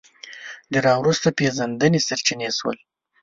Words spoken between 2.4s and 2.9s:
شول